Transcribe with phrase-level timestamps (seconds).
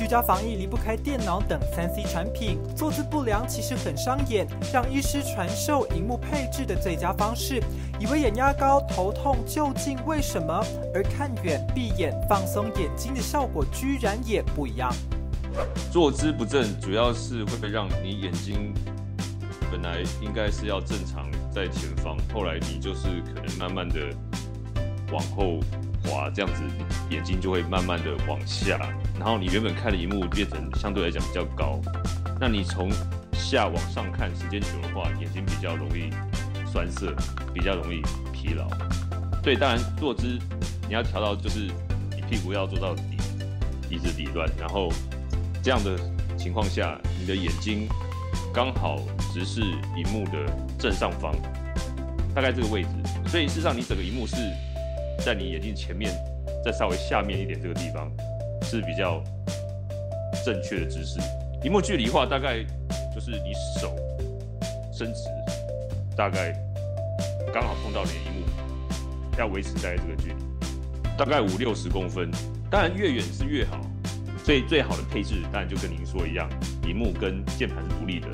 [0.00, 4.46] 居家防疫离不开电脑等三 C 产品，坐姿不良其实很伤眼。
[4.72, 7.62] 让医师传授荧幕配置的最佳方式，
[7.98, 10.64] 以为眼压高头痛究竟为什么？
[10.94, 14.90] 而看远、闭眼、放松眼睛的效果居然也不一样。
[15.92, 18.72] 坐姿不正，主要是会让你眼睛
[19.70, 24.00] 本来应该是要正常在前方，后来你就是可能慢慢的
[25.12, 25.60] 往后。
[26.04, 26.62] 滑这样子，
[27.10, 28.78] 眼睛就会慢慢的往下，
[29.18, 31.80] 然后你原本看的荧幕变成相对来讲比较高，
[32.40, 32.90] 那你从
[33.32, 36.10] 下往上看，时间久的话，眼睛比较容易
[36.70, 37.14] 酸涩，
[37.52, 38.00] 比较容易
[38.32, 38.68] 疲劳。
[39.42, 40.38] 对，当然坐姿
[40.88, 41.70] 你要调到就是
[42.14, 43.02] 你屁股要做到底，
[43.88, 44.92] 一直底端，然后
[45.62, 45.98] 这样的
[46.38, 47.88] 情况下，你的眼睛
[48.52, 48.98] 刚好
[49.32, 49.60] 直视
[49.96, 50.46] 荧幕的
[50.78, 51.34] 正上方，
[52.34, 52.88] 大概这个位置，
[53.26, 54.36] 所以事实上你整个荧幕是。
[55.20, 56.10] 在你眼镜前面，
[56.64, 58.10] 再稍微下面一点这个地方
[58.62, 59.22] 是比较
[60.44, 61.20] 正确的姿势。
[61.62, 62.64] 荧幕距离的话，大概
[63.14, 63.94] 就是你手
[64.92, 65.20] 伸直，
[66.16, 66.52] 大概
[67.52, 68.46] 刚好碰到你的荧幕，
[69.38, 70.34] 要维持在这个距离，
[71.18, 72.30] 大概五六十公分。
[72.70, 73.78] 当然越远是越好，
[74.44, 76.48] 所以最好的配置当然就跟您说一样，
[76.86, 78.28] 荧幕跟键盘是独立的，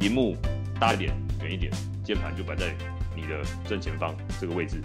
[0.00, 0.36] 荧幕
[0.80, 1.72] 大一点、远一点，
[2.02, 2.74] 键盘就摆在
[3.14, 4.80] 你的正前方这个位置。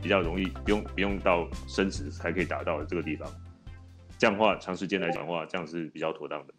[0.00, 3.28] 比较容易，不用不用到伸直才可以达到的这个地方，
[4.16, 6.54] 这样的话长时间来讲的话，这样是比较妥当的。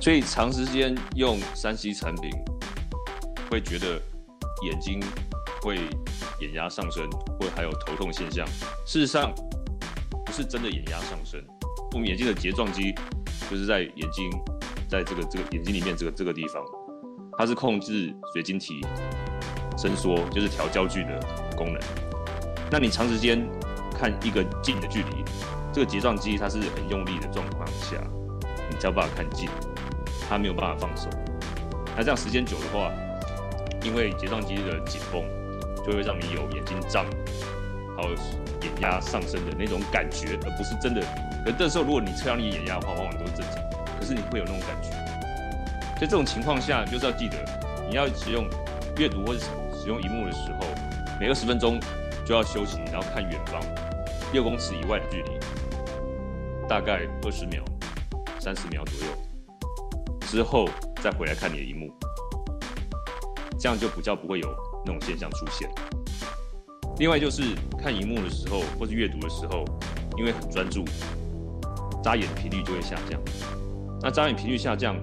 [0.00, 2.30] 所以长时间用三 C 产品，
[3.50, 4.00] 会觉得
[4.62, 5.02] 眼睛
[5.62, 5.76] 会
[6.40, 8.46] 眼压上升，或还有头痛现象。
[8.86, 9.34] 事实上，
[10.24, 11.44] 不是真的眼压上升，
[11.92, 12.94] 我们眼睛的睫状肌
[13.50, 14.30] 就是在眼睛
[14.88, 16.64] 在这个这个眼睛里面这个这个地方，
[17.36, 18.80] 它是控制水晶体
[19.76, 21.20] 伸缩，就是调焦距的
[21.56, 21.80] 功能。
[22.70, 23.46] 那你长时间
[23.98, 25.24] 看一个近的距离，
[25.72, 27.96] 这个睫状肌它是很用力的状况下，
[28.70, 29.48] 你才有办法看近，
[30.28, 31.08] 它没有办法放手。
[31.96, 32.90] 那这样时间久的话，
[33.82, 35.22] 因为睫状肌的紧绷，
[35.84, 37.06] 就会让你有眼睛胀，
[37.96, 38.10] 还有
[38.62, 41.00] 眼压上升的那种感觉，而不是真的。
[41.44, 43.62] 可这时候如果你测量你眼压的话，往往都是正常，
[43.98, 44.90] 可是你会有那种感觉。
[45.94, 47.36] 在这种情况下，就是要记得，
[47.88, 48.46] 你要使用
[48.98, 49.40] 阅读或者
[49.86, 50.66] 使用荧幕的时候，
[51.20, 51.78] 每二十分钟。
[52.26, 53.62] 就要休息，然后看远方
[54.32, 55.38] 六公尺以外的距离，
[56.68, 57.62] 大概二十秒、
[58.40, 59.06] 三十秒左右
[60.22, 60.68] 之后，
[61.00, 61.88] 再回来看你的荧幕，
[63.60, 64.52] 这样就比较不会有
[64.84, 65.70] 那种现象出现。
[66.98, 69.64] 另外就是看荧幕的时候，或是阅读的时候，
[70.18, 70.84] 因为很专注，
[72.02, 73.20] 眨眼频率就会下降。
[74.02, 74.96] 那眨眼频率下降，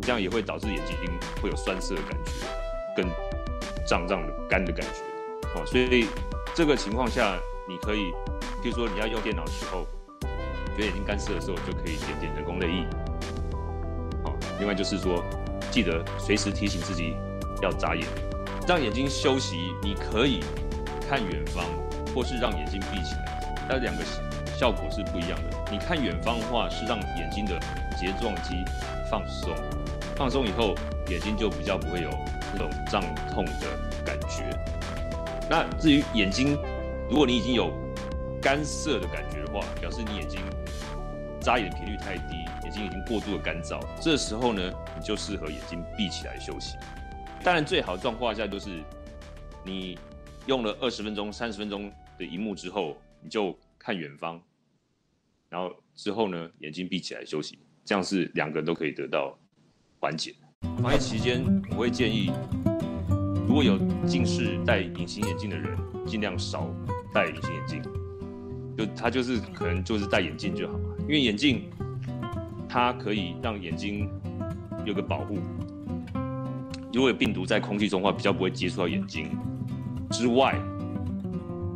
[0.00, 0.94] 这样也会导致眼睛
[1.42, 2.30] 会有酸涩的感觉，
[2.96, 3.04] 跟
[3.86, 5.58] 胀胀的干的感觉。
[5.58, 6.06] 哦，所以。
[6.54, 7.36] 这个情况下，
[7.68, 8.10] 你可以，
[8.62, 9.86] 譬如说你要用电脑的时候，
[10.74, 12.86] 觉得眼睛干涩的时候，就可以点点人工泪液。
[14.24, 15.22] 好，另外就是说，
[15.70, 17.14] 记得随时提醒自己
[17.60, 18.06] 要眨眼，
[18.66, 19.70] 让眼睛休息。
[19.82, 20.40] 你可以
[21.06, 21.62] 看远方，
[22.14, 24.02] 或是让眼睛闭起来，但两个
[24.56, 25.58] 效果是不一样的。
[25.70, 27.60] 你看远方的话，是让眼睛的
[28.00, 28.64] 睫状肌
[29.10, 29.54] 放松，
[30.16, 30.74] 放松以后，
[31.08, 32.10] 眼睛就比较不会有
[32.54, 34.48] 那种胀痛的感觉。
[35.48, 36.56] 那至于眼睛，
[37.10, 37.70] 如果你已经有
[38.40, 40.40] 干涩的感觉的话，表示你眼睛
[41.38, 42.34] 眨眼频率太低，
[42.64, 43.78] 眼睛已经过度的干燥。
[44.00, 46.76] 这时候呢，你就适合眼睛闭起来休息。
[47.44, 48.82] 当然，最好的状况下就是
[49.62, 49.98] 你
[50.46, 54.40] 用了二十分钟、三十分钟的荧幕之后，你就看远方，
[55.50, 59.38] 然后之后呢，眼睛闭起来休息，这样是两个人都可以得到
[60.06, 60.32] 缓解。
[60.80, 62.30] 防疫期间，我会建议。
[63.48, 66.72] 如果有近视戴隐形眼镜的人，尽量少
[67.12, 67.82] 戴隐形眼镜。
[68.78, 71.64] 就他就是可能就是戴眼镜就好了，因为眼镜
[72.68, 74.08] 它可以让眼睛
[74.84, 75.40] 有个保护。
[76.92, 79.28] 如果有病毒在空气中的话，比较不会接触到眼睛。
[80.12, 80.54] 之外，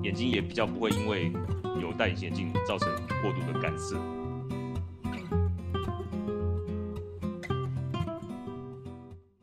[0.04, 1.32] 眼睛也比较不会因为
[1.82, 2.88] 有戴隐形眼镜造成
[3.22, 3.96] 过度的干涩。